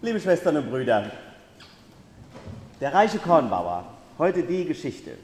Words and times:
Liebe 0.00 0.20
Schwestern 0.20 0.56
und 0.56 0.70
Brüder, 0.70 1.10
der 2.80 2.94
reiche 2.94 3.18
Kornbauer, 3.18 3.84
heute 4.16 4.44
die 4.44 4.64
Geschichte, 4.64 5.14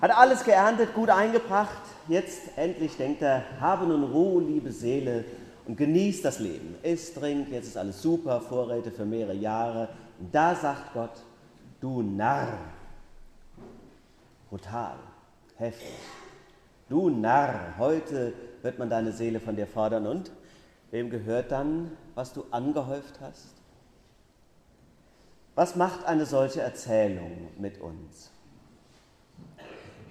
hat 0.00 0.10
alles 0.10 0.42
geerntet, 0.42 0.94
gut 0.94 1.10
eingebracht. 1.10 1.82
Jetzt 2.08 2.56
endlich 2.56 2.96
denkt 2.96 3.20
er, 3.20 3.42
habe 3.60 3.86
nun 3.86 4.04
Ruhe, 4.04 4.42
liebe 4.42 4.72
Seele, 4.72 5.26
und 5.66 5.76
genießt 5.76 6.24
das 6.24 6.38
Leben. 6.38 6.76
Iss, 6.82 7.12
trink, 7.12 7.50
jetzt 7.50 7.66
ist 7.66 7.76
alles 7.76 8.00
super, 8.00 8.40
Vorräte 8.40 8.90
für 8.90 9.04
mehrere 9.04 9.34
Jahre. 9.34 9.90
Und 10.18 10.34
da 10.34 10.54
sagt 10.54 10.94
Gott, 10.94 11.22
du 11.78 12.00
Narr, 12.00 12.56
brutal, 14.48 14.96
heftig, 15.58 15.92
du 16.88 17.10
Narr, 17.10 17.74
heute 17.76 18.32
wird 18.62 18.78
man 18.78 18.88
deine 18.88 19.12
Seele 19.12 19.40
von 19.40 19.54
dir 19.54 19.66
fordern 19.66 20.06
und 20.06 20.30
wem 20.92 21.10
gehört 21.10 21.50
dann, 21.50 21.90
was 22.14 22.32
du 22.32 22.44
angehäuft 22.52 23.18
hast? 23.20 23.48
Was 25.54 25.74
macht 25.74 26.04
eine 26.04 26.26
solche 26.26 26.60
Erzählung 26.60 27.48
mit 27.58 27.80
uns? 27.80 28.30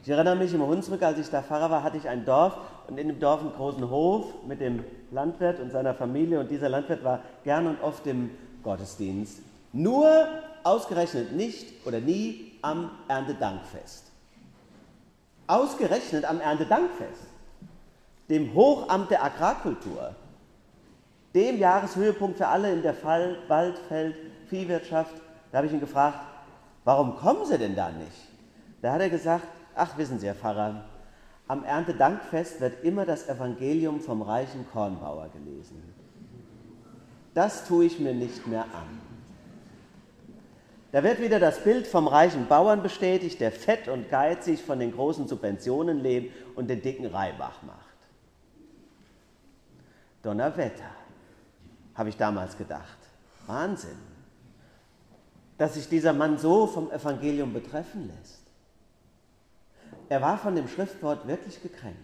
Ich 0.03 0.09
erinnere 0.09 0.35
mich 0.35 0.53
im 0.53 0.65
Hunsrück, 0.65 1.03
als 1.03 1.19
ich 1.19 1.29
da 1.29 1.43
Pfarrer 1.43 1.69
war, 1.69 1.83
hatte 1.83 1.97
ich 1.97 2.09
ein 2.09 2.25
Dorf 2.25 2.57
und 2.87 2.97
in 2.97 3.07
dem 3.07 3.19
Dorf 3.19 3.41
einen 3.41 3.53
großen 3.53 3.87
Hof 3.89 4.25
mit 4.47 4.59
dem 4.59 4.83
Landwirt 5.11 5.59
und 5.59 5.71
seiner 5.71 5.93
Familie 5.93 6.39
und 6.39 6.49
dieser 6.49 6.69
Landwirt 6.69 7.03
war 7.03 7.19
gern 7.43 7.67
und 7.67 7.81
oft 7.83 8.05
im 8.07 8.31
Gottesdienst. 8.63 9.41
Nur 9.73 10.27
ausgerechnet 10.63 11.33
nicht 11.33 11.85
oder 11.85 11.99
nie 11.99 12.53
am 12.63 12.89
Erntedankfest. 13.07 14.11
Ausgerechnet 15.45 16.25
am 16.25 16.41
Erntedankfest, 16.41 17.27
dem 18.29 18.53
Hochamt 18.55 19.11
der 19.11 19.23
Agrarkultur, 19.23 20.15
dem 21.33 21.57
Jahreshöhepunkt 21.57 22.37
für 22.37 22.47
alle 22.47 22.71
in 22.71 22.81
der 22.81 22.93
Fall, 22.93 23.37
Wald, 23.47 23.77
Feld, 23.87 24.15
Viehwirtschaft. 24.47 25.13
Da 25.51 25.57
habe 25.57 25.67
ich 25.67 25.73
ihn 25.73 25.79
gefragt, 25.79 26.19
warum 26.83 27.15
kommen 27.15 27.45
Sie 27.45 27.57
denn 27.57 27.75
da 27.75 27.89
nicht? 27.89 28.27
Da 28.81 28.93
hat 28.93 29.01
er 29.01 29.09
gesagt, 29.09 29.45
ach 29.75 29.97
wissen 29.97 30.19
Sie, 30.19 30.27
Herr 30.27 30.35
Pfarrer, 30.35 30.85
am 31.47 31.63
Erntedankfest 31.63 32.61
wird 32.61 32.83
immer 32.83 33.05
das 33.05 33.27
Evangelium 33.27 33.99
vom 33.99 34.21
reichen 34.21 34.65
Kornbauer 34.71 35.29
gelesen. 35.29 35.81
Das 37.33 37.67
tue 37.67 37.85
ich 37.85 37.99
mir 37.99 38.13
nicht 38.13 38.47
mehr 38.47 38.63
an. 38.63 39.01
Da 40.91 41.03
wird 41.03 41.21
wieder 41.21 41.39
das 41.39 41.63
Bild 41.63 41.87
vom 41.87 42.07
reichen 42.07 42.47
Bauern 42.47 42.83
bestätigt, 42.83 43.39
der 43.39 43.51
fett 43.51 43.87
und 43.87 44.09
geizig 44.09 44.61
von 44.61 44.79
den 44.79 44.91
großen 44.91 45.27
Subventionen 45.27 46.01
lebt 46.01 46.33
und 46.57 46.69
den 46.69 46.81
dicken 46.81 47.05
Reibach 47.05 47.61
macht. 47.63 47.79
Donnerwetter, 50.21 50.91
habe 52.01 52.09
ich 52.09 52.17
damals 52.17 52.57
gedacht. 52.57 52.97
Wahnsinn, 53.45 53.99
dass 55.59 55.75
sich 55.75 55.87
dieser 55.87 56.13
Mann 56.13 56.39
so 56.39 56.65
vom 56.65 56.89
Evangelium 56.91 57.53
betreffen 57.53 58.07
lässt. 58.07 58.41
Er 60.09 60.19
war 60.19 60.39
von 60.39 60.55
dem 60.55 60.67
Schriftwort 60.67 61.27
wirklich 61.27 61.61
gekränkt. 61.61 61.99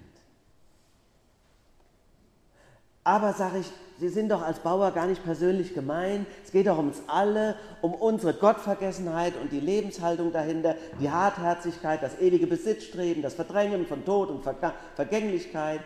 Aber 3.03 3.33
sage 3.33 3.57
ich, 3.57 3.71
Sie 3.97 4.09
sind 4.09 4.29
doch 4.29 4.43
als 4.43 4.59
Bauer 4.59 4.91
gar 4.91 5.07
nicht 5.07 5.23
persönlich 5.23 5.73
gemein. 5.73 6.27
Es 6.45 6.51
geht 6.51 6.67
doch 6.67 6.77
um 6.77 6.89
uns 6.89 7.01
alle, 7.07 7.55
um 7.81 7.95
unsere 7.95 8.35
Gottvergessenheit 8.35 9.33
und 9.41 9.51
die 9.51 9.59
Lebenshaltung 9.59 10.31
dahinter, 10.31 10.75
die 10.99 11.09
Hartherzigkeit, 11.09 12.03
das 12.03 12.19
ewige 12.19 12.45
Besitzstreben, 12.45 13.23
das 13.23 13.33
Verdrängen 13.33 13.87
von 13.87 14.05
Tod 14.05 14.29
und 14.29 14.43
Vergänglichkeit. 14.95 15.81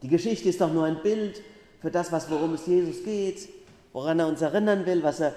Die 0.00 0.08
Geschichte 0.08 0.48
ist 0.48 0.62
doch 0.62 0.72
nur 0.72 0.86
ein 0.86 1.02
Bild 1.02 1.42
für 1.82 1.90
das, 1.90 2.12
was, 2.12 2.30
worum 2.30 2.54
es 2.54 2.64
Jesus 2.64 3.04
geht, 3.04 3.48
woran 3.92 4.20
er 4.20 4.28
uns 4.28 4.40
erinnern 4.40 4.86
will, 4.86 5.02
was 5.02 5.18
er 5.18 5.34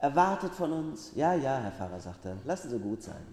erwartet 0.00 0.52
von 0.52 0.72
uns. 0.72 1.12
Ja, 1.14 1.32
ja, 1.32 1.60
Herr 1.60 1.70
Pfarrer, 1.70 2.00
sagt 2.00 2.26
er, 2.26 2.36
lassen 2.44 2.70
Sie 2.70 2.78
gut 2.78 3.04
sein. 3.04 3.24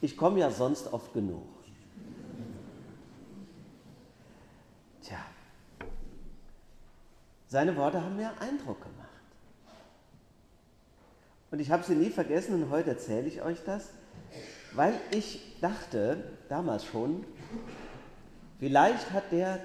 Ich 0.00 0.16
komme 0.16 0.38
ja 0.38 0.50
sonst 0.50 0.92
oft 0.92 1.12
genug. 1.12 1.42
Tja, 5.02 5.18
seine 7.48 7.76
Worte 7.76 8.02
haben 8.02 8.16
mir 8.16 8.30
Eindruck 8.40 8.80
gemacht. 8.80 9.08
Und 11.50 11.58
ich 11.58 11.72
habe 11.72 11.82
sie 11.82 11.96
nie 11.96 12.10
vergessen 12.10 12.62
und 12.62 12.70
heute 12.70 12.90
erzähle 12.90 13.26
ich 13.26 13.42
euch 13.42 13.58
das, 13.66 13.88
weil 14.72 14.94
ich 15.10 15.58
dachte, 15.60 16.22
damals 16.48 16.84
schon, 16.84 17.24
vielleicht 18.60 19.10
hat 19.10 19.32
der 19.32 19.58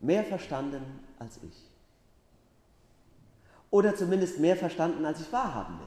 mehr 0.00 0.24
verstanden 0.24 1.00
als 1.18 1.38
ich. 1.42 1.70
Oder 3.70 3.94
zumindest 3.94 4.40
mehr 4.40 4.56
verstanden, 4.56 5.04
als 5.04 5.20
ich 5.20 5.32
wahrhaben 5.32 5.78
will. 5.78 5.86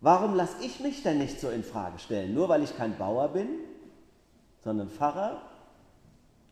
Warum 0.00 0.34
lasse 0.34 0.62
ich 0.62 0.80
mich 0.80 1.02
denn 1.02 1.18
nicht 1.18 1.40
so 1.40 1.50
in 1.50 1.62
Frage 1.62 1.98
stellen? 1.98 2.34
Nur 2.34 2.48
weil 2.48 2.62
ich 2.62 2.76
kein 2.76 2.96
Bauer 2.96 3.28
bin, 3.28 3.48
sondern 4.64 4.88
Pfarrer 4.88 5.42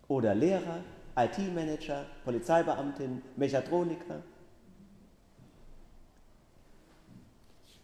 oder 0.07 0.35
Lehrer, 0.35 0.81
IT-Manager, 1.17 2.05
Polizeibeamtin, 2.25 3.23
Mechatroniker? 3.37 4.23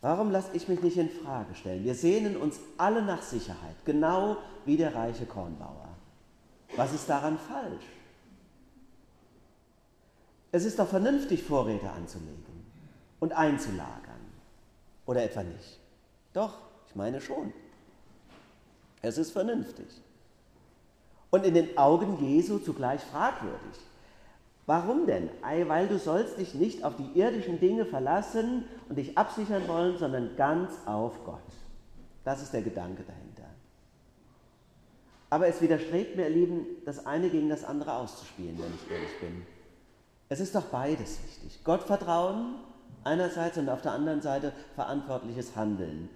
Warum 0.01 0.31
lasse 0.31 0.51
ich 0.55 0.69
mich 0.69 0.83
nicht 0.83 0.99
in 0.99 1.09
Frage 1.09 1.55
stellen? 1.55 1.83
Wir 1.83 1.95
sehnen 1.95 2.37
uns 2.37 2.61
alle 2.77 3.03
nach 3.03 3.23
Sicherheit, 3.23 3.77
genau 3.87 4.37
wie 4.67 4.77
der 4.77 4.95
reiche 4.95 5.25
Kornbauer. 5.25 5.84
Was 6.77 6.93
ist 6.93 7.09
daran 7.09 7.39
falsch? 7.39 7.85
Es 10.53 10.65
ist 10.65 10.79
doch 10.79 10.89
vernünftig, 10.89 11.43
Vorräte 11.43 11.91
anzulegen 11.91 12.67
und 13.21 13.33
einzulagern. 13.33 14.21
Oder 15.07 15.25
etwa 15.25 15.43
nicht? 15.43 15.81
Doch, 16.33 16.59
ich 16.89 16.95
meine 16.95 17.21
schon. 17.21 17.53
Es 19.03 19.19
ist 19.19 19.33
vernünftig. 19.33 19.87
Und 21.31 21.45
in 21.45 21.55
den 21.55 21.77
Augen 21.77 22.25
Jesu 22.25 22.59
zugleich 22.59 23.01
fragwürdig. 23.03 23.81
Warum 24.67 25.07
denn? 25.07 25.29
Weil 25.43 25.89
du 25.89 25.99
sollst 25.99 26.39
dich 26.39 26.55
nicht 26.55 26.85
auf 26.85 26.95
die 26.97 27.19
irdischen 27.19 27.61
Dinge 27.61 27.85
verlassen 27.85 28.65
und 28.89 28.97
dich 28.97 29.19
absichern 29.19 29.69
wollen, 29.69 29.99
sondern 29.99 30.37
ganz 30.37 30.73
auf 30.87 31.25
Gott. 31.25 31.41
Das 32.25 32.41
ist 32.41 32.53
der 32.53 32.63
Gedanke 32.63 33.03
dahinter. 33.03 33.51
Aber 35.35 35.49
es 35.49 35.61
widerstrebt 35.61 36.15
mir, 36.15 36.29
ihr 36.29 36.31
Lieben, 36.31 36.65
das 36.85 37.07
eine 37.07 37.29
gegen 37.29 37.49
das 37.49 37.65
andere 37.65 37.95
auszuspielen, 37.95 38.57
wenn 38.57 38.73
ich 38.73 38.89
ehrlich 38.89 39.21
bin. 39.21 39.45
Es 40.29 40.39
ist 40.39 40.55
doch 40.55 40.63
beides 40.67 41.19
wichtig. 41.25 41.59
Gott 41.65 41.83
vertrauen 41.83 42.55
einerseits 43.03 43.59
und 43.59 43.69
auf 43.69 43.83
der 43.83 43.91
anderen 43.91 44.23
Seite 44.23 44.53
verantwortliches 44.77 45.57
Handeln. 45.57 46.09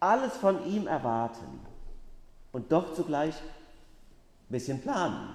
Alles 0.00 0.34
von 0.38 0.66
ihm 0.66 0.86
erwarten 0.86 1.60
und 2.52 2.72
doch 2.72 2.94
zugleich 2.94 3.34
ein 3.34 4.48
bisschen 4.48 4.80
planen, 4.80 5.34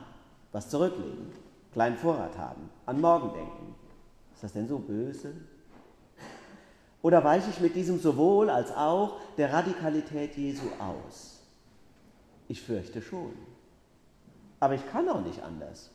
was 0.52 0.72
zurücklegen, 0.72 1.32
kleinen 1.72 1.98
Vorrat 1.98 2.36
haben, 2.36 2.68
an 2.88 3.00
morgen 3.00 3.32
denken. 3.32 3.76
Ist 4.34 4.44
das 4.44 4.54
denn 4.54 4.68
so 4.68 4.80
böse? 4.80 5.36
Oder 7.04 7.24
weiche 7.24 7.52
ich 7.52 7.60
mit 7.60 7.76
diesem 7.76 8.00
sowohl 8.00 8.50
als 8.50 8.76
auch 8.76 9.20
der 9.38 9.54
Radikalität 9.54 10.36
Jesu 10.36 10.66
aus? 10.80 11.43
Ich 12.54 12.62
fürchte 12.62 13.02
schon. 13.02 13.34
Aber 14.60 14.76
ich 14.76 14.88
kann 14.92 15.10
auch 15.10 15.22
nicht 15.22 15.42
anders. 15.42 15.90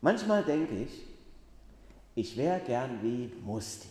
Manchmal 0.00 0.42
denke 0.44 0.74
ich, 0.76 1.02
ich 2.14 2.38
wäre 2.38 2.60
gern 2.60 3.00
wie 3.02 3.30
Musti. 3.44 3.88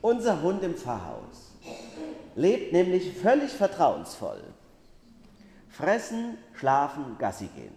Unser 0.00 0.40
Hund 0.42 0.62
im 0.62 0.76
Pfarrhaus 0.76 1.50
lebt 2.36 2.72
nämlich 2.72 3.12
völlig 3.14 3.50
vertrauensvoll. 3.50 4.44
Fressen, 5.70 6.38
schlafen, 6.54 7.16
Gassi 7.18 7.48
gehen. 7.48 7.74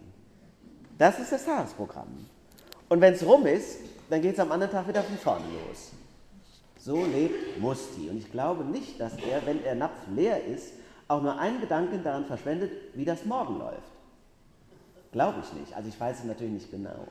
Das 1.00 1.18
ist 1.18 1.32
das 1.32 1.46
Tagesprogramm. 1.46 2.28
Und 2.90 3.02
wenn 3.02 3.16
es 3.16 3.26
rum 3.26 3.48
ist, 3.48 3.80
dann 4.08 4.22
geht 4.22 4.36
es 4.36 4.40
am 4.40 4.52
anderen 4.52 4.72
Tag 4.72 4.88
wieder 4.88 5.02
von 5.02 5.18
vorne 5.18 5.46
los. 5.68 5.94
So 6.84 7.06
lebt 7.06 7.60
Musti. 7.60 8.10
Und 8.10 8.18
ich 8.18 8.32
glaube 8.32 8.64
nicht, 8.64 9.00
dass 9.00 9.14
er, 9.18 9.46
wenn 9.46 9.62
der 9.62 9.76
Napf 9.76 10.00
leer 10.16 10.44
ist, 10.44 10.74
auch 11.08 11.22
nur 11.22 11.38
einen 11.38 11.62
Gedanken 11.62 12.04
daran 12.04 12.26
verschwendet, 12.26 12.72
wie 12.96 13.06
das 13.06 13.24
morgen 13.24 13.60
läuft. 13.60 13.92
Glaube 15.12 15.44
ich 15.44 15.54
nicht. 15.60 15.76
Also 15.76 15.90
ich 15.90 16.00
weiß 16.00 16.20
es 16.20 16.26
natürlich 16.26 16.54
nicht 16.54 16.72
genau. 16.72 17.08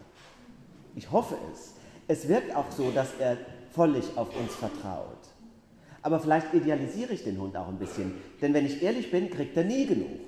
Ich 0.97 1.13
hoffe 1.13 1.37
es. 1.53 1.75
Es 2.09 2.27
wirkt 2.27 2.57
auch 2.57 2.69
so, 2.73 2.91
dass 2.91 3.15
er 3.21 3.37
völlig 3.71 4.17
auf 4.17 4.37
uns 4.37 4.53
vertraut. 4.55 5.29
Aber 6.03 6.19
vielleicht 6.19 6.53
idealisiere 6.53 7.13
ich 7.13 7.23
den 7.23 7.41
Hund 7.41 7.57
auch 7.57 7.69
ein 7.69 7.79
bisschen. 7.79 8.15
Denn 8.43 8.53
wenn 8.53 8.67
ich 8.67 8.83
ehrlich 8.83 9.13
bin, 9.13 9.31
kriegt 9.31 9.57
er 9.57 9.65
nie 9.65 9.87
genug. 9.87 10.19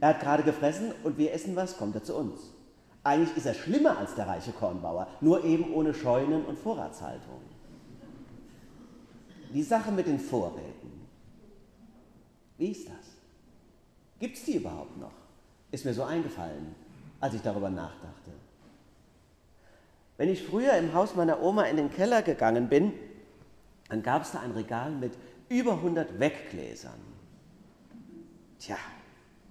Er 0.00 0.10
hat 0.10 0.20
gerade 0.20 0.44
gefressen 0.44 0.92
und 1.04 1.18
wir 1.18 1.34
essen 1.34 1.56
was, 1.56 1.76
kommt 1.76 1.94
er 1.94 2.04
zu 2.04 2.16
uns. 2.16 2.40
Eigentlich 3.04 3.36
ist 3.36 3.44
er 3.44 3.54
schlimmer 3.54 3.98
als 3.98 4.14
der 4.14 4.28
reiche 4.28 4.52
Kornbauer, 4.52 5.08
nur 5.20 5.44
eben 5.44 5.74
ohne 5.74 5.92
Scheunen 5.92 6.46
und 6.46 6.58
Vorratshaltung. 6.58 7.57
Die 9.52 9.62
Sache 9.62 9.90
mit 9.90 10.06
den 10.06 10.18
Vorräten. 10.18 11.06
Wie 12.58 12.70
ist 12.70 12.88
das? 12.88 12.94
Gibt 14.18 14.36
es 14.36 14.44
die 14.44 14.56
überhaupt 14.56 14.96
noch? 14.98 15.12
Ist 15.70 15.84
mir 15.84 15.94
so 15.94 16.02
eingefallen, 16.02 16.74
als 17.20 17.34
ich 17.34 17.42
darüber 17.42 17.70
nachdachte. 17.70 18.32
Wenn 20.16 20.28
ich 20.28 20.42
früher 20.42 20.72
im 20.72 20.92
Haus 20.92 21.14
meiner 21.14 21.40
Oma 21.42 21.64
in 21.64 21.76
den 21.76 21.90
Keller 21.90 22.22
gegangen 22.22 22.68
bin, 22.68 22.92
dann 23.88 24.02
gab 24.02 24.22
es 24.22 24.32
da 24.32 24.40
ein 24.40 24.50
Regal 24.50 24.90
mit 24.90 25.12
über 25.48 25.74
100 25.74 26.18
Weggläsern. 26.18 27.00
Tja, 28.58 28.76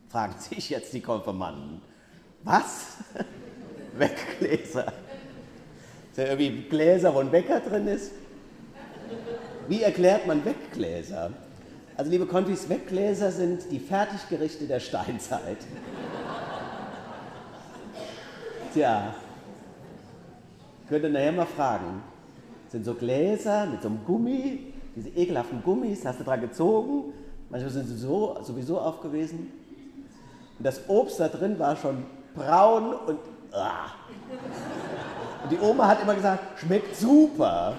fragen 0.09 0.35
sich 0.39 0.69
jetzt 0.69 0.93
die 0.93 1.01
Konfirmanden. 1.01 1.81
Was? 2.43 2.97
Weggläser? 3.93 4.93
Ist 6.11 6.17
ja 6.17 6.25
irgendwie 6.25 6.63
Gläser, 6.63 7.13
wo 7.13 7.19
ein 7.19 7.31
Wecker 7.31 7.61
drin 7.61 7.87
ist? 7.87 8.11
Wie 9.67 9.81
erklärt 9.81 10.25
man 10.27 10.45
Weggläser? 10.45 11.31
Also 11.97 12.11
liebe 12.11 12.25
Konfis, 12.25 12.69
Weggläser 12.69 13.31
sind 13.31 13.71
die 13.71 13.79
Fertiggerichte 13.79 14.65
der 14.65 14.79
Steinzeit. 14.79 15.57
Tja, 18.73 19.13
könnt 20.87 21.03
ihr 21.03 21.09
nachher 21.09 21.31
mal 21.31 21.45
fragen. 21.45 22.01
Das 22.63 22.73
sind 22.73 22.85
so 22.85 22.93
Gläser 22.93 23.65
mit 23.65 23.81
so 23.81 23.89
einem 23.89 24.05
Gummi, 24.05 24.73
diese 24.95 25.09
ekelhaften 25.09 25.61
Gummis, 25.63 26.05
hast 26.05 26.19
du 26.19 26.23
dran 26.23 26.41
gezogen, 26.41 27.13
manchmal 27.49 27.71
sind 27.71 27.87
sie 27.87 27.97
so, 27.97 28.37
sowieso 28.43 28.79
aufgewesen. 28.79 29.51
Und 30.57 30.65
das 30.65 30.87
Obst 30.87 31.19
da 31.19 31.27
drin 31.27 31.59
war 31.59 31.75
schon 31.75 32.05
braun 32.35 32.93
und. 32.93 33.19
Ah. 33.51 33.87
Und 35.43 35.51
die 35.51 35.59
Oma 35.59 35.87
hat 35.87 36.01
immer 36.01 36.15
gesagt, 36.15 36.59
schmeckt 36.59 36.95
super. 36.95 37.75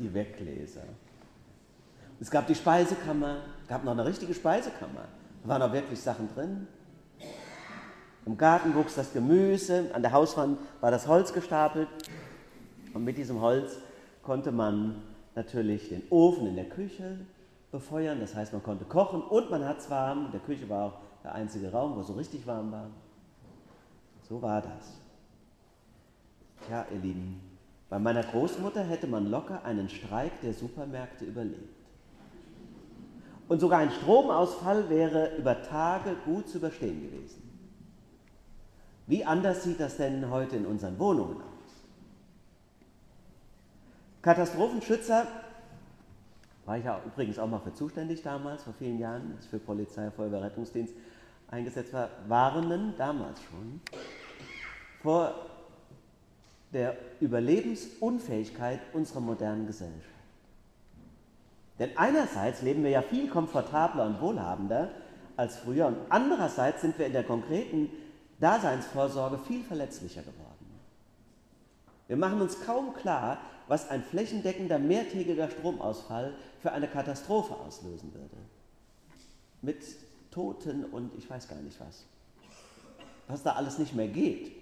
Die 0.00 0.12
Weggläser. 0.12 0.82
Es 2.20 2.30
gab 2.30 2.46
die 2.46 2.54
Speisekammer, 2.54 3.42
gab 3.68 3.84
noch 3.84 3.92
eine 3.92 4.04
richtige 4.04 4.32
Speisekammer. 4.34 5.04
Da 5.42 5.48
waren 5.48 5.62
auch 5.62 5.72
wirklich 5.72 6.00
Sachen 6.00 6.28
drin. 6.34 6.66
Im 8.24 8.36
Garten 8.36 8.74
wuchs 8.74 8.94
das 8.94 9.12
Gemüse, 9.12 9.90
an 9.92 10.02
der 10.02 10.12
Hauswand 10.12 10.58
war 10.80 10.90
das 10.90 11.06
Holz 11.06 11.32
gestapelt. 11.32 11.88
Und 12.94 13.04
mit 13.04 13.18
diesem 13.18 13.40
Holz 13.40 13.76
konnte 14.22 14.52
man 14.52 15.02
natürlich 15.34 15.90
den 15.90 16.02
Ofen 16.10 16.46
in 16.46 16.56
der 16.56 16.68
Küche 16.68 17.18
befeuern, 17.70 18.20
das 18.20 18.34
heißt, 18.34 18.52
man 18.52 18.62
konnte 18.62 18.84
kochen 18.84 19.22
und 19.22 19.50
man 19.50 19.64
hat 19.64 19.78
es 19.78 19.90
warm. 19.90 20.26
In 20.26 20.32
der 20.32 20.40
Küche 20.40 20.68
war 20.68 20.86
auch 20.86 20.98
der 21.22 21.34
einzige 21.34 21.70
Raum, 21.70 21.94
wo 21.94 22.00
es 22.00 22.06
so 22.06 22.14
richtig 22.14 22.46
warm 22.46 22.72
war. 22.72 22.88
So 24.28 24.40
war 24.40 24.62
das. 24.62 24.98
Ja, 26.70 26.86
ihr 26.92 27.00
Lieben, 27.00 27.49
bei 27.90 27.98
meiner 27.98 28.22
Großmutter 28.22 28.84
hätte 28.84 29.08
man 29.08 29.26
locker 29.26 29.64
einen 29.64 29.88
Streik 29.88 30.40
der 30.42 30.54
Supermärkte 30.54 31.24
überlebt. 31.24 31.76
Und 33.48 33.58
sogar 33.58 33.80
ein 33.80 33.90
Stromausfall 33.90 34.88
wäre 34.88 35.36
über 35.36 35.60
Tage 35.60 36.14
gut 36.24 36.48
zu 36.48 36.58
überstehen 36.58 37.02
gewesen. 37.02 37.42
Wie 39.08 39.24
anders 39.24 39.64
sieht 39.64 39.80
das 39.80 39.96
denn 39.96 40.30
heute 40.30 40.54
in 40.54 40.66
unseren 40.66 40.96
Wohnungen 41.00 41.38
aus? 41.38 41.42
Katastrophenschützer 44.22 45.26
war 46.64 46.78
ich 46.78 46.84
ja 46.84 47.00
übrigens 47.04 47.40
auch 47.40 47.48
mal 47.48 47.58
für 47.58 47.74
zuständig 47.74 48.22
damals, 48.22 48.62
vor 48.62 48.74
vielen 48.74 49.00
Jahren, 49.00 49.32
als 49.34 49.46
ich 49.46 49.50
für 49.50 49.58
Polizei, 49.58 50.12
Feuerwehr, 50.12 50.42
Rettungsdienst 50.42 50.94
eingesetzt 51.50 51.92
war, 51.92 52.08
warnen 52.28 52.94
damals 52.96 53.42
schon 53.42 53.80
vor 55.02 55.49
der 56.72 56.96
Überlebensunfähigkeit 57.20 58.80
unserer 58.92 59.20
modernen 59.20 59.66
Gesellschaft. 59.66 60.06
Denn 61.78 61.96
einerseits 61.96 62.62
leben 62.62 62.84
wir 62.84 62.90
ja 62.90 63.02
viel 63.02 63.28
komfortabler 63.28 64.06
und 64.06 64.20
wohlhabender 64.20 64.90
als 65.36 65.56
früher 65.56 65.86
und 65.86 65.96
andererseits 66.10 66.82
sind 66.82 66.98
wir 66.98 67.06
in 67.06 67.12
der 67.12 67.24
konkreten 67.24 67.90
Daseinsvorsorge 68.38 69.38
viel 69.38 69.64
verletzlicher 69.64 70.20
geworden. 70.20 70.46
Wir 72.06 72.16
machen 72.16 72.40
uns 72.40 72.60
kaum 72.60 72.92
klar, 72.94 73.38
was 73.68 73.88
ein 73.88 74.02
flächendeckender 74.02 74.78
mehrtägiger 74.78 75.48
Stromausfall 75.48 76.34
für 76.60 76.72
eine 76.72 76.88
Katastrophe 76.88 77.54
auslösen 77.54 78.12
würde. 78.12 78.36
Mit 79.62 79.78
Toten 80.30 80.84
und 80.84 81.14
ich 81.16 81.30
weiß 81.30 81.48
gar 81.48 81.60
nicht 81.60 81.78
was. 81.80 82.04
Was 83.28 83.42
da 83.42 83.52
alles 83.52 83.78
nicht 83.78 83.94
mehr 83.94 84.08
geht. 84.08 84.59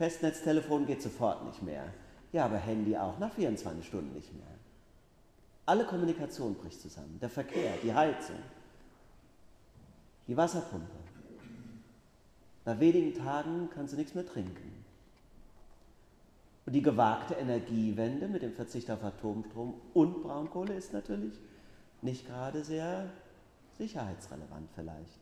Festnetztelefon 0.00 0.86
geht 0.86 1.02
sofort 1.02 1.44
nicht 1.44 1.62
mehr. 1.62 1.84
Ja, 2.32 2.46
aber 2.46 2.56
Handy 2.56 2.96
auch 2.96 3.18
nach 3.18 3.34
24 3.34 3.86
Stunden 3.86 4.14
nicht 4.14 4.32
mehr. 4.32 4.46
Alle 5.66 5.84
Kommunikation 5.84 6.54
bricht 6.54 6.80
zusammen. 6.80 7.18
Der 7.20 7.28
Verkehr, 7.28 7.74
die 7.82 7.92
Heizung, 7.92 8.38
die 10.26 10.34
Wasserpumpe. 10.34 10.86
Nach 12.64 12.80
wenigen 12.80 13.12
Tagen 13.12 13.68
kannst 13.74 13.92
du 13.92 13.98
nichts 13.98 14.14
mehr 14.14 14.24
trinken. 14.24 14.72
Und 16.64 16.72
die 16.72 16.82
gewagte 16.82 17.34
Energiewende 17.34 18.26
mit 18.26 18.40
dem 18.40 18.54
Verzicht 18.54 18.90
auf 18.90 19.04
Atomstrom 19.04 19.74
und 19.92 20.22
Braunkohle 20.22 20.72
ist 20.72 20.94
natürlich 20.94 21.38
nicht 22.00 22.26
gerade 22.26 22.64
sehr 22.64 23.10
sicherheitsrelevant 23.76 24.70
vielleicht. 24.74 25.20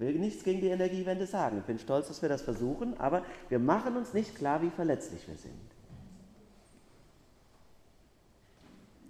Will 0.00 0.14
nichts 0.14 0.44
gegen 0.44 0.62
die 0.62 0.68
Energiewende 0.68 1.26
sagen. 1.26 1.58
Ich 1.58 1.64
bin 1.64 1.78
stolz, 1.78 2.08
dass 2.08 2.22
wir 2.22 2.30
das 2.30 2.40
versuchen, 2.40 2.98
aber 2.98 3.22
wir 3.50 3.58
machen 3.58 3.96
uns 3.98 4.14
nicht 4.14 4.34
klar, 4.34 4.62
wie 4.62 4.70
verletzlich 4.70 5.28
wir 5.28 5.36
sind. 5.36 5.52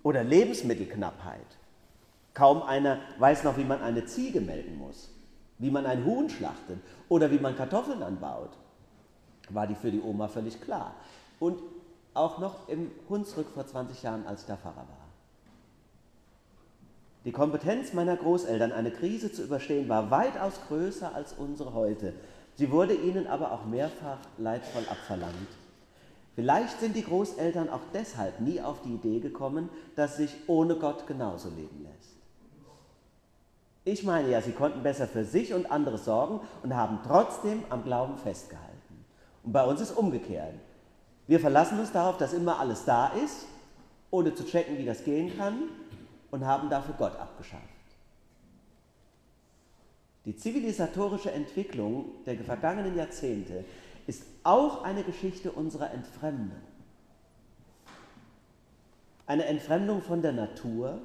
Oder 0.03 0.25
Lebensmittelknappheit. 0.25 1.47
Kaum 2.35 2.63
einer 2.63 2.99
weiß 3.19 3.45
noch, 3.45 3.57
wie 3.57 3.63
man 3.63 3.81
eine 3.83 4.05
Ziege 4.05 4.41
melken 4.41 4.79
muss, 4.79 5.11
wie 5.59 5.71
man 5.71 5.87
ein 5.87 6.05
Huhn 6.05 6.29
schlachtet 6.29 6.81
oder 7.09 7.31
wie 7.31 7.39
man 7.39 7.57
Kartoffeln 7.57 8.03
anbaut. 8.03 8.51
War 9.49 9.69
die 9.69 9.77
für 9.77 9.93
die 9.93 10.01
Oma 10.01 10.27
völlig 10.27 10.61
klar. 10.61 10.97
Und 11.39 11.61
auch 12.15 12.41
noch 12.41 12.69
im 12.69 12.91
Hunsrück 13.09 13.49
vor 13.55 13.65
20 13.65 14.03
Jahren, 14.03 14.27
als 14.27 14.41
ich 14.41 14.47
da 14.49 14.57
Pfarrer 14.57 14.79
war. 14.79 15.00
Die 17.27 17.33
Kompetenz 17.33 17.93
meiner 17.93 18.17
Großeltern, 18.17 18.73
eine 18.73 18.91
Krise 18.91 19.31
zu 19.31 19.43
überstehen, 19.43 19.91
war 19.91 20.11
weitaus 20.11 20.55
größer 20.69 21.15
als 21.15 21.35
unsere 21.35 21.75
heute. 21.75 22.15
Sie 22.55 22.71
wurde 22.71 22.95
ihnen 22.95 23.27
aber 23.27 23.53
auch 23.53 23.67
mehrfach 23.67 24.19
leidvoll 24.39 24.85
abverlangt. 24.89 25.49
Vielleicht 26.35 26.81
sind 26.81 26.97
die 26.97 27.05
Großeltern 27.05 27.69
auch 27.69 27.83
deshalb 27.93 28.41
nie 28.41 28.63
auf 28.63 28.81
die 28.83 28.95
Idee 28.95 29.21
gekommen, 29.21 29.69
dass 29.97 30.17
sich 30.17 30.35
ohne 30.47 30.77
Gott 30.77 31.07
genauso 31.07 31.51
leben 31.51 31.83
lässt. 31.83 32.17
Ich 33.85 34.03
meine 34.05 34.31
ja, 34.31 34.41
sie 34.41 34.53
konnten 34.53 34.83
besser 34.83 35.07
für 35.07 35.25
sich 35.25 35.53
und 35.53 35.71
andere 35.71 35.99
sorgen 35.99 36.41
und 36.62 36.75
haben 36.75 37.00
trotzdem 37.07 37.65
am 37.69 37.83
Glauben 37.85 38.17
festgehalten. 38.17 39.05
Und 39.43 39.53
bei 39.53 39.65
uns 39.65 39.83
ist 39.83 39.95
umgekehrt. 39.95 40.55
Wir 41.27 41.41
verlassen 41.41 41.79
uns 41.79 41.93
darauf, 41.93 42.17
dass 42.17 42.33
immer 42.33 42.61
alles 42.61 42.85
da 42.87 43.09
ist, 43.09 43.47
ohne 44.11 44.35
zu 44.35 44.45
checken, 44.45 44.79
wie 44.79 44.87
das 44.87 45.05
gehen 45.05 45.37
kann 45.37 45.69
und 46.31 46.47
haben 46.47 46.71
dafür 46.71 46.95
Gott 46.95 47.17
abgeschafft. 47.17 47.65
Die 50.25 50.37
zivilisatorische 50.37 51.33
Entwicklung 51.33 52.25
der 52.27 52.39
vergangenen 52.39 52.97
Jahrzehnte 52.97 53.65
ist 54.07 54.25
auch 54.45 54.85
eine 54.85 55.03
Geschichte 55.03 55.51
unserer 55.51 55.91
Entfremdung. 55.93 56.61
Eine 59.27 59.45
Entfremdung 59.47 60.03
von 60.03 60.21
der 60.21 60.33
Natur, 60.33 61.01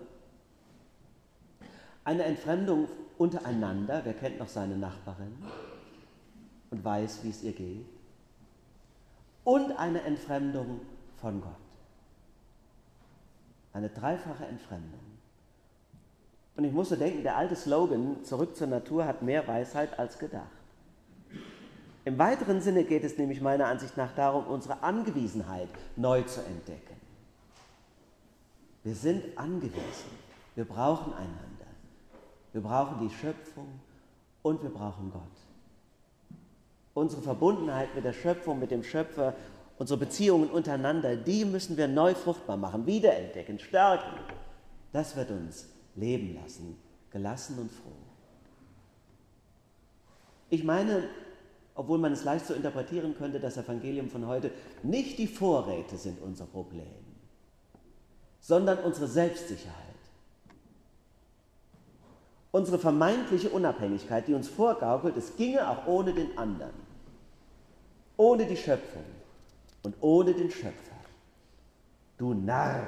eine 2.04 2.24
Entfremdung 2.24 2.88
untereinander, 3.18 4.02
wer 4.04 4.14
kennt 4.14 4.40
noch 4.40 4.50
seine 4.50 4.78
Nachbarin 4.78 5.36
und 6.72 6.84
weiß, 6.84 7.24
wie 7.24 7.30
es 7.30 7.44
ihr 7.44 7.54
geht, 7.54 7.86
und 9.44 9.72
eine 9.74 10.02
Entfremdung 10.02 10.82
von 11.18 11.40
Gott. 11.40 11.52
Eine 13.74 13.90
dreifache 13.90 14.46
Entfremdung. 14.46 15.15
Und 16.58 16.64
ich 16.64 16.72
musste 16.72 16.98
denken, 16.98 17.24
der 17.24 17.36
alte 17.36 17.56
Slogan, 17.56 18.24
zurück 18.24 18.56
zur 18.56 18.68
Natur, 18.68 19.06
hat 19.06 19.22
mehr 19.22 19.46
Weisheit 19.48 20.00
als 20.00 20.18
gedacht. 20.18 20.46
Im 22.06 22.18
weiteren 22.18 22.62
Sinne 22.62 22.84
geht 22.84 23.04
es 23.04 23.18
nämlich 23.18 23.42
meiner 23.42 23.66
Ansicht 23.66 23.98
nach 23.98 24.14
darum, 24.14 24.48
unsere 24.48 24.82
Angewiesenheit 24.84 25.68
neu 25.96 26.22
zu 26.22 26.40
entdecken. 26.42 26.96
Wir 28.84 28.96
sind 28.96 29.38
angewiesen. 29.38 30.26
Wir 30.54 30.66
brauchen 30.66 31.12
einander. 31.14 31.66
Wir 32.54 32.62
brauchen 32.62 33.06
die 33.06 33.14
Schöpfung 33.14 33.68
und 34.44 34.64
wir 34.64 34.70
brauchen 34.70 35.12
Gott. 35.12 35.22
Unsere 36.94 37.22
Verbundenheit 37.22 37.94
mit 37.96 38.06
der 38.06 38.14
Schöpfung, 38.14 38.60
mit 38.60 38.72
dem 38.72 38.84
Schöpfer, 38.84 39.34
unsere 39.78 40.00
Beziehungen 40.00 40.50
untereinander, 40.50 41.18
die 41.18 41.44
müssen 41.44 41.76
wir 41.76 41.90
neu 41.90 42.14
fruchtbar 42.14 42.56
machen, 42.56 42.86
wiederentdecken, 42.86 43.60
stärken. 43.60 44.20
Das 44.94 45.18
wird 45.18 45.32
uns 45.32 45.75
leben 45.96 46.36
lassen, 46.36 46.78
gelassen 47.12 47.60
und 47.60 47.72
froh. 47.72 47.92
Ich 50.50 50.64
meine, 50.64 51.10
obwohl 51.74 51.98
man 51.98 52.14
es 52.14 52.24
leicht 52.24 52.46
so 52.46 52.54
interpretieren 52.54 53.16
könnte, 53.18 53.40
das 53.40 53.58
Evangelium 53.58 54.10
von 54.10 54.28
heute 54.28 54.52
nicht 54.84 55.18
die 55.18 55.28
Vorräte 55.28 55.98
sind 55.98 56.22
unser 56.22 56.46
Problem, 56.46 56.86
sondern 58.40 58.80
unsere 58.80 59.08
Selbstsicherheit. 59.08 59.84
Unsere 62.52 62.80
vermeintliche 62.80 63.50
Unabhängigkeit, 63.50 64.30
die 64.30 64.34
uns 64.34 64.48
vorgaukelt, 64.48 65.18
es 65.18 65.36
ginge 65.36 65.68
auch 65.68 65.88
ohne 65.88 66.14
den 66.14 66.38
anderen, 66.38 66.72
ohne 68.16 68.46
die 68.46 68.56
Schöpfung 68.56 69.04
und 69.84 69.96
ohne 70.00 70.34
den 70.34 70.50
Schöpfer. 70.50 70.96
Du 72.18 72.34
Narr, 72.34 72.88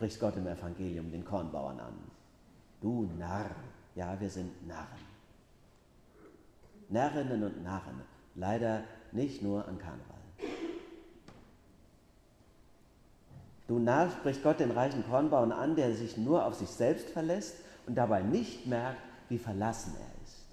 spricht 0.00 0.18
Gott 0.18 0.34
im 0.38 0.46
Evangelium 0.46 1.12
den 1.12 1.26
Kornbauern 1.26 1.78
an. 1.78 1.92
Du 2.80 3.06
Narr, 3.18 3.50
ja, 3.94 4.18
wir 4.18 4.30
sind 4.30 4.66
Narren. 4.66 5.04
Närrinnen 6.88 7.44
und 7.44 7.62
Narren, 7.62 8.00
leider 8.34 8.84
nicht 9.12 9.42
nur 9.42 9.68
an 9.68 9.76
Karneval. 9.76 10.16
Du 13.68 13.78
Narr, 13.78 14.10
spricht 14.10 14.42
Gott 14.42 14.60
den 14.60 14.70
reichen 14.70 15.04
Kornbauern 15.04 15.52
an, 15.52 15.76
der 15.76 15.94
sich 15.94 16.16
nur 16.16 16.46
auf 16.46 16.54
sich 16.54 16.70
selbst 16.70 17.10
verlässt 17.10 17.56
und 17.86 17.94
dabei 17.94 18.22
nicht 18.22 18.66
merkt, 18.66 19.02
wie 19.28 19.36
verlassen 19.36 19.92
er 20.00 20.24
ist. 20.24 20.46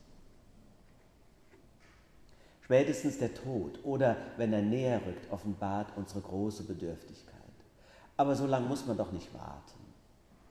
Spätestens 2.65 3.17
der 3.17 3.33
Tod 3.33 3.79
oder 3.85 4.17
wenn 4.35 4.51
er 4.51 4.61
näher 4.61 4.99
rückt, 5.05 5.31
offenbart 5.31 5.87
unsere 5.95 6.19
große 6.19 6.63
Bedürftigkeit. 6.63 7.26
Aber 8.17 8.35
so 8.35 8.47
lange 8.47 8.67
muss 8.67 8.85
man 8.85 8.97
doch 8.97 9.11
nicht 9.11 9.33
warten. 9.33 9.77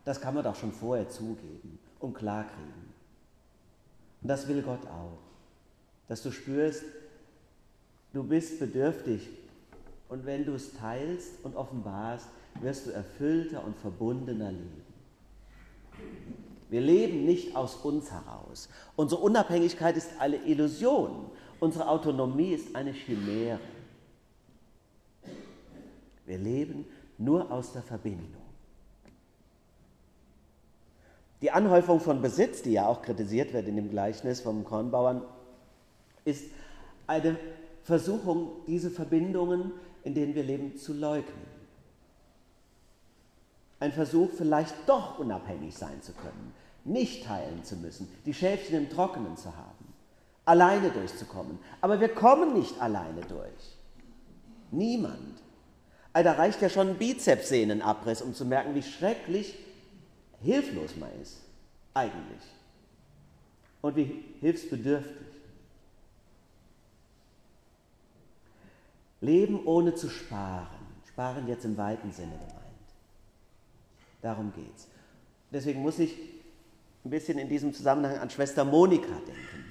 Das 0.05 0.21
kann 0.21 0.35
man 0.35 0.45
doch 0.45 0.55
schon 0.55 0.73
vorher 0.73 1.09
zugeben 1.09 1.79
und 1.99 2.15
klarkriegen. 2.15 2.95
Und 4.23 4.29
das 4.29 4.47
will 4.47 4.63
Gott 4.63 4.87
auch, 4.87 5.19
dass 6.09 6.23
du 6.23 6.31
spürst, 6.31 6.85
du 8.13 8.23
bist 8.23 8.61
bedürftig 8.61 9.29
und 10.09 10.25
wenn 10.25 10.45
du 10.45 10.55
es 10.55 10.75
teilst 10.75 11.45
und 11.45 11.57
offenbarst, 11.57 12.29
wirst 12.61 12.87
du 12.87 12.91
erfüllter 12.91 13.65
und 13.65 13.77
verbundener 13.77 14.53
leben. 14.53 14.83
Wir 16.69 16.81
leben 16.81 17.25
nicht 17.25 17.55
aus 17.55 17.77
uns 17.77 18.11
heraus. 18.11 18.69
Unsere 18.97 19.21
Unabhängigkeit 19.21 19.97
ist 19.97 20.11
eine 20.19 20.37
Illusion. 20.37 21.31
Unsere 21.61 21.89
Autonomie 21.89 22.53
ist 22.53 22.75
eine 22.75 22.93
Chimäre. 22.93 23.61
Wir 26.27 26.39
leben 26.39 26.85
nur 27.19 27.51
aus 27.51 27.73
der 27.73 27.83
Verbindung. 27.83 28.43
Die 31.43 31.51
Anhäufung 31.51 32.01
von 32.01 32.23
Besitz, 32.23 32.63
die 32.63 32.73
ja 32.73 32.87
auch 32.87 33.03
kritisiert 33.03 33.53
wird 33.53 33.69
in 33.69 33.77
dem 33.77 33.91
Gleichnis 33.91 34.41
vom 34.41 34.65
Kornbauern, 34.65 35.23
ist 36.25 36.47
eine 37.07 37.39
Versuchung, 37.83 38.51
diese 38.67 38.91
Verbindungen, 38.91 39.73
in 40.03 40.15
denen 40.15 40.35
wir 40.35 40.43
leben, 40.43 40.77
zu 40.77 40.93
leugnen. 40.93 41.47
Ein 43.79 43.93
Versuch, 43.93 44.31
vielleicht 44.37 44.75
doch 44.87 45.19
unabhängig 45.19 45.77
sein 45.77 46.01
zu 46.01 46.13
können, 46.13 46.55
nicht 46.85 47.25
teilen 47.25 47.63
zu 47.65 47.77
müssen, 47.77 48.09
die 48.25 48.33
Schäfchen 48.33 48.77
im 48.77 48.91
Trockenen 48.91 49.37
zu 49.37 49.55
haben, 49.55 49.93
alleine 50.47 50.91
durchzukommen. 50.91 51.59
Aber 51.81 52.01
wir 52.01 52.09
kommen 52.09 52.55
nicht 52.55 52.81
alleine 52.81 53.21
durch. 53.21 53.77
Niemand. 54.71 55.36
Da 56.23 56.33
reicht 56.33 56.63
ja 56.63 56.71
schon 56.71 56.89
ein 56.89 56.97
Bizepssehnenabriss, 56.97 58.23
um 58.23 58.33
zu 58.33 58.47
merken, 58.47 58.75
wie 58.75 58.83
schrecklich 58.83 59.55
hilflos 60.43 60.97
man 60.97 61.11
ist, 61.21 61.43
eigentlich. 61.93 62.43
Und 63.83 63.97
wie 63.97 64.25
hilfsbedürftig. 64.41 65.27
Leben 69.21 69.67
ohne 69.67 69.95
zu 69.95 70.09
sparen. 70.09 70.67
Sparen 71.09 71.49
jetzt 71.49 71.65
im 71.65 71.77
weiten 71.77 72.11
Sinne 72.13 72.33
gemeint. 72.33 72.63
Darum 74.23 74.53
geht's. 74.55 74.89
Deswegen 75.53 75.83
muss 75.83 75.99
ich 75.99 76.15
ein 77.05 77.11
bisschen 77.11 77.39
in 77.39 77.49
diesem 77.49 77.73
Zusammenhang 77.75 78.19
an 78.19 78.31
Schwester 78.31 78.65
Monika 78.65 79.15
denken. 79.27 79.66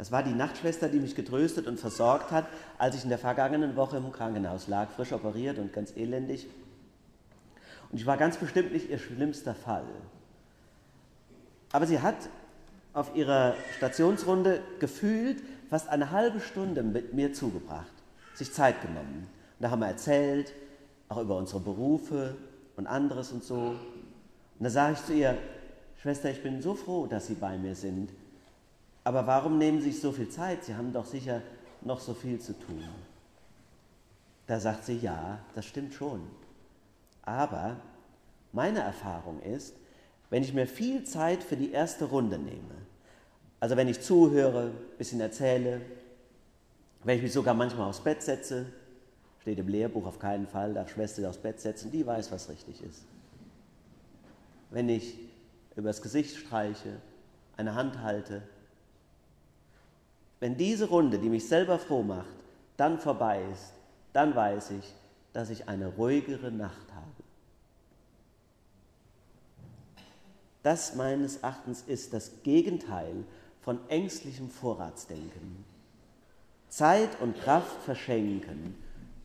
Das 0.00 0.10
war 0.10 0.22
die 0.22 0.32
Nachtschwester, 0.32 0.88
die 0.88 0.98
mich 0.98 1.14
getröstet 1.14 1.66
und 1.66 1.78
versorgt 1.78 2.30
hat, 2.30 2.46
als 2.78 2.96
ich 2.96 3.02
in 3.02 3.10
der 3.10 3.18
vergangenen 3.18 3.76
Woche 3.76 3.98
im 3.98 4.10
Krankenhaus 4.10 4.66
lag, 4.66 4.88
frisch 4.92 5.12
operiert 5.12 5.58
und 5.58 5.74
ganz 5.74 5.94
elendig. 5.94 6.46
Und 7.92 7.98
ich 7.98 8.06
war 8.06 8.16
ganz 8.16 8.38
bestimmt 8.38 8.72
nicht 8.72 8.88
ihr 8.88 8.98
schlimmster 8.98 9.54
Fall. 9.54 9.84
Aber 11.72 11.86
sie 11.86 12.00
hat 12.00 12.16
auf 12.94 13.14
ihrer 13.14 13.54
Stationsrunde 13.76 14.62
gefühlt 14.78 15.42
fast 15.68 15.90
eine 15.90 16.10
halbe 16.12 16.40
Stunde 16.40 16.82
mit 16.82 17.12
mir 17.12 17.34
zugebracht, 17.34 17.92
sich 18.32 18.54
Zeit 18.54 18.80
genommen. 18.80 19.28
Und 19.58 19.62
da 19.62 19.70
haben 19.70 19.80
wir 19.80 19.88
erzählt, 19.88 20.54
auch 21.10 21.20
über 21.20 21.36
unsere 21.36 21.60
Berufe 21.60 22.38
und 22.78 22.86
anderes 22.86 23.32
und 23.32 23.44
so. 23.44 23.56
Und 23.58 23.78
da 24.60 24.70
sage 24.70 24.94
ich 24.94 25.04
zu 25.04 25.12
ihr, 25.12 25.36
Schwester, 26.00 26.30
ich 26.30 26.42
bin 26.42 26.62
so 26.62 26.74
froh, 26.74 27.06
dass 27.06 27.26
Sie 27.26 27.34
bei 27.34 27.58
mir 27.58 27.74
sind. 27.74 28.08
Aber 29.04 29.26
warum 29.26 29.58
nehmen 29.58 29.80
Sie 29.80 29.90
sich 29.90 30.00
so 30.00 30.12
viel 30.12 30.28
Zeit? 30.28 30.64
Sie 30.64 30.74
haben 30.74 30.92
doch 30.92 31.06
sicher 31.06 31.42
noch 31.80 32.00
so 32.00 32.14
viel 32.14 32.38
zu 32.38 32.52
tun. 32.58 32.84
Da 34.46 34.58
sagt 34.58 34.84
sie, 34.84 34.98
ja, 34.98 35.38
das 35.54 35.64
stimmt 35.64 35.94
schon. 35.94 36.22
Aber 37.22 37.76
meine 38.52 38.80
Erfahrung 38.80 39.40
ist, 39.42 39.74
wenn 40.28 40.42
ich 40.42 40.52
mir 40.52 40.66
viel 40.66 41.04
Zeit 41.04 41.42
für 41.42 41.56
die 41.56 41.70
erste 41.70 42.06
Runde 42.06 42.38
nehme, 42.38 42.74
also 43.60 43.76
wenn 43.76 43.88
ich 43.88 44.00
zuhöre, 44.00 44.72
ein 44.72 44.98
bisschen 44.98 45.20
erzähle, 45.20 45.80
wenn 47.04 47.16
ich 47.16 47.22
mich 47.22 47.32
sogar 47.32 47.54
manchmal 47.54 47.88
aufs 47.88 48.00
Bett 48.00 48.22
setze, 48.22 48.66
steht 49.40 49.58
im 49.58 49.68
Lehrbuch 49.68 50.06
auf 50.06 50.18
keinen 50.18 50.46
Fall, 50.46 50.74
darf 50.74 50.90
Schwester 50.90 51.28
aufs 51.28 51.38
Bett 51.38 51.60
setzen, 51.60 51.90
die 51.90 52.06
weiß, 52.06 52.32
was 52.32 52.48
richtig 52.48 52.82
ist. 52.82 53.04
Wenn 54.70 54.88
ich 54.88 55.16
übers 55.76 56.02
Gesicht 56.02 56.36
streiche, 56.36 56.96
eine 57.56 57.74
Hand 57.74 58.02
halte, 58.02 58.42
wenn 60.40 60.56
diese 60.56 60.88
Runde, 60.88 61.18
die 61.18 61.28
mich 61.28 61.46
selber 61.46 61.78
froh 61.78 62.02
macht, 62.02 62.26
dann 62.76 62.98
vorbei 62.98 63.42
ist, 63.52 63.74
dann 64.12 64.34
weiß 64.34 64.70
ich, 64.72 64.94
dass 65.32 65.50
ich 65.50 65.68
eine 65.68 65.86
ruhigere 65.86 66.50
Nacht 66.50 66.92
habe. 66.94 67.06
Das 70.62 70.94
meines 70.94 71.38
Erachtens 71.38 71.82
ist 71.82 72.12
das 72.12 72.42
Gegenteil 72.42 73.24
von 73.60 73.78
ängstlichem 73.88 74.50
Vorratsdenken. 74.50 75.64
Zeit 76.68 77.20
und 77.20 77.38
Kraft 77.40 77.82
verschenken. 77.82 78.74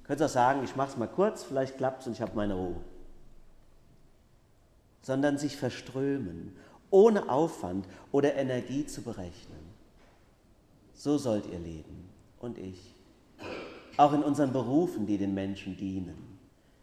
Könnt 0.03 0.21
ihr 0.21 0.25
auch 0.25 0.29
sagen, 0.29 0.63
ich 0.63 0.75
mache 0.75 0.91
es 0.91 0.97
mal 0.97 1.07
kurz, 1.07 1.43
vielleicht 1.43 1.77
klappt 1.77 2.01
es 2.01 2.07
und 2.07 2.13
ich 2.13 2.21
habe 2.21 2.35
meine 2.35 2.55
Ruhe. 2.55 2.75
Sondern 5.01 5.37
sich 5.37 5.57
verströmen, 5.57 6.55
ohne 6.89 7.29
Aufwand 7.29 7.85
oder 8.11 8.35
Energie 8.35 8.85
zu 8.85 9.01
berechnen. 9.01 9.64
So 10.95 11.17
sollt 11.17 11.45
ihr 11.47 11.59
leben 11.59 12.09
und 12.39 12.57
ich. 12.57 12.95
Auch 13.97 14.13
in 14.13 14.23
unseren 14.23 14.51
Berufen, 14.51 15.05
die 15.05 15.17
den 15.17 15.33
Menschen 15.33 15.77
dienen. 15.77 16.39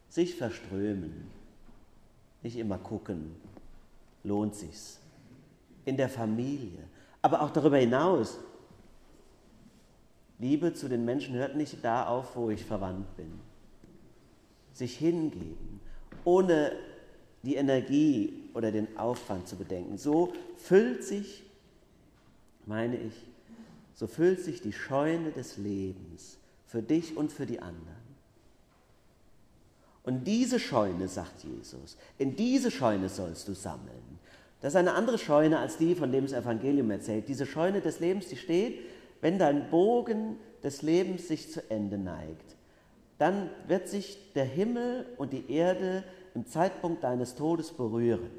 Sich 0.08 0.36
verströmen, 0.36 1.30
nicht 2.42 2.56
immer 2.56 2.78
gucken, 2.78 3.34
lohnt 4.22 4.54
sich's. 4.54 5.00
In 5.84 5.96
der 5.96 6.08
Familie, 6.08 6.78
aber 7.22 7.42
auch 7.42 7.50
darüber 7.50 7.78
hinaus. 7.78 8.38
Liebe 10.38 10.74
zu 10.74 10.88
den 10.88 11.04
Menschen 11.04 11.34
hört 11.34 11.56
nicht 11.56 11.82
da 11.82 12.06
auf, 12.06 12.36
wo 12.36 12.50
ich 12.50 12.64
verwandt 12.64 13.16
bin. 13.16 13.40
Sich 14.72 14.96
hingeben, 14.96 15.80
ohne 16.24 16.72
die 17.42 17.56
Energie 17.56 18.50
oder 18.54 18.70
den 18.70 18.96
Aufwand 18.96 19.48
zu 19.48 19.56
bedenken. 19.56 19.98
So 19.98 20.32
füllt 20.56 21.02
sich, 21.04 21.42
meine 22.66 22.96
ich, 22.96 23.31
so 23.94 24.06
füllt 24.06 24.40
sich 24.40 24.60
die 24.60 24.72
Scheune 24.72 25.30
des 25.32 25.56
Lebens 25.56 26.38
für 26.66 26.82
dich 26.82 27.16
und 27.16 27.32
für 27.32 27.46
die 27.46 27.60
anderen. 27.60 28.02
Und 30.04 30.24
diese 30.24 30.58
Scheune, 30.58 31.06
sagt 31.06 31.44
Jesus, 31.44 31.96
in 32.18 32.34
diese 32.34 32.70
Scheune 32.70 33.08
sollst 33.08 33.46
du 33.46 33.54
sammeln. 33.54 34.18
Das 34.60 34.72
ist 34.72 34.78
eine 34.78 34.94
andere 34.94 35.18
Scheune 35.18 35.58
als 35.58 35.76
die, 35.76 35.94
von 35.94 36.10
dem 36.10 36.24
das 36.24 36.32
Evangelium 36.32 36.90
erzählt. 36.90 37.28
Diese 37.28 37.46
Scheune 37.46 37.80
des 37.80 38.00
Lebens, 38.00 38.28
die 38.28 38.36
steht, 38.36 38.80
wenn 39.20 39.38
dein 39.38 39.70
Bogen 39.70 40.36
des 40.62 40.82
Lebens 40.82 41.28
sich 41.28 41.52
zu 41.52 41.68
Ende 41.70 41.98
neigt. 41.98 42.56
Dann 43.18 43.50
wird 43.68 43.88
sich 43.88 44.32
der 44.34 44.44
Himmel 44.44 45.06
und 45.18 45.32
die 45.32 45.50
Erde 45.52 46.04
im 46.34 46.46
Zeitpunkt 46.46 47.04
deines 47.04 47.34
Todes 47.34 47.70
berühren. 47.70 48.30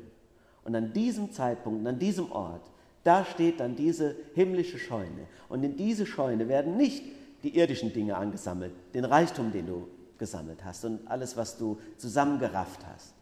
Und 0.66 0.76
an 0.76 0.94
diesem 0.94 1.32
Zeitpunkt, 1.32 1.86
an 1.88 2.00
diesem 2.00 2.32
Ort, 2.32 2.70
da 3.04 3.26
steht 3.26 3.60
dann 3.60 3.76
diese 3.76 4.16
himmlische 4.34 4.80
Scheune. 4.80 5.28
Und 5.50 5.64
in 5.64 5.76
diese 5.76 6.06
Scheune 6.06 6.48
werden 6.48 6.78
nicht 6.78 7.04
die 7.44 7.58
irdischen 7.58 7.92
Dinge 7.92 8.16
angesammelt, 8.16 8.74
den 8.94 9.06
Reichtum, 9.06 9.52
den 9.52 9.68
du 9.68 9.88
gesammelt 10.18 10.64
hast 10.64 10.86
und 10.86 11.06
alles, 11.08 11.36
was 11.36 11.58
du 11.58 11.78
zusammengerafft 11.98 12.86
hast. 12.86 13.14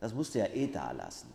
Das 0.00 0.14
musst 0.14 0.34
du 0.34 0.38
ja 0.38 0.46
eh 0.46 0.66
da 0.66 0.92
lassen. 0.92 1.28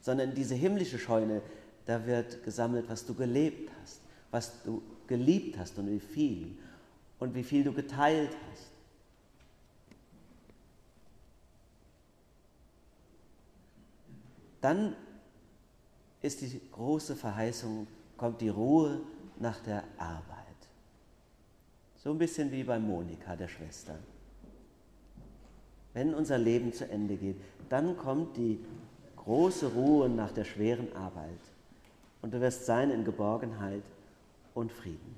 Sondern 0.00 0.30
in 0.30 0.34
diese 0.36 0.54
himmlische 0.54 0.98
Scheune, 0.98 1.42
da 1.86 2.06
wird 2.06 2.44
gesammelt, 2.44 2.88
was 2.88 3.04
du 3.04 3.14
gelebt 3.14 3.70
hast, 3.82 4.00
was 4.30 4.62
du 4.62 4.82
geliebt 5.08 5.58
hast 5.58 5.78
und 5.78 5.90
wie 5.90 6.00
viel 6.00 6.56
und 7.18 7.34
wie 7.34 7.42
viel 7.42 7.64
du 7.64 7.72
geteilt 7.72 8.30
hast. 8.50 8.70
Dann 14.60 14.94
ist 16.28 16.42
die 16.42 16.60
große 16.72 17.16
Verheißung, 17.16 17.86
kommt 18.18 18.40
die 18.42 18.50
Ruhe 18.50 19.00
nach 19.38 19.60
der 19.60 19.82
Arbeit. 19.96 20.60
So 21.96 22.10
ein 22.10 22.18
bisschen 22.18 22.52
wie 22.52 22.64
bei 22.64 22.78
Monika, 22.78 23.34
der 23.34 23.48
Schwester. 23.48 23.96
Wenn 25.94 26.14
unser 26.14 26.36
Leben 26.36 26.72
zu 26.72 26.88
Ende 26.88 27.16
geht, 27.16 27.36
dann 27.70 27.96
kommt 27.96 28.36
die 28.36 28.60
große 29.16 29.72
Ruhe 29.72 30.08
nach 30.08 30.30
der 30.30 30.44
schweren 30.44 30.94
Arbeit. 30.94 31.40
Und 32.20 32.34
du 32.34 32.40
wirst 32.40 32.66
sein 32.66 32.90
in 32.90 33.04
Geborgenheit 33.04 33.82
und 34.54 34.70
Frieden. 34.70 35.16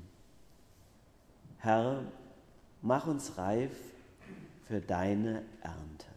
Herr, 1.59 2.05
mach 2.83 3.07
uns 3.09 3.37
reif 3.37 3.73
für 4.69 4.81
deine 4.81 5.43
Ernte. 5.63 6.10